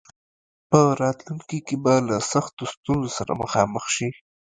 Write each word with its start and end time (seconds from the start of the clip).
په 0.69 0.79
راتلونکي 1.01 1.59
کې 1.67 1.75
به 1.83 1.93
له 2.07 2.17
سختو 2.31 2.63
ستونزو 2.73 3.09
سره 3.17 3.31
مخامخ 3.43 3.83
شي. 3.95 4.09